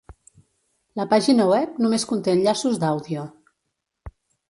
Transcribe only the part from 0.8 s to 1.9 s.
La pàgina web